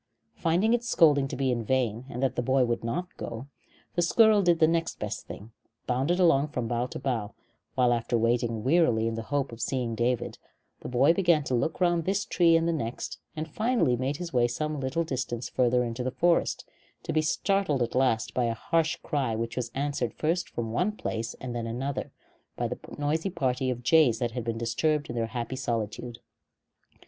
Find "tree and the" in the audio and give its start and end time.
12.25-12.73